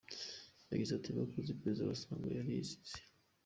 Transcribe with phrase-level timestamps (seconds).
[0.71, 2.95] Yagize ati “Bakoze iperereza basanga yarizize.